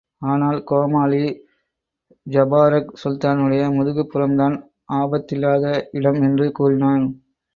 [0.21, 1.19] ஆனால் கோமாளி
[2.27, 4.55] ஜபாரக் சுல்தானுடைய முதுகுப்புறம்தான்
[4.93, 5.65] ஆபத்தில்லாத
[5.91, 7.05] இடம் என்று கூறினான்.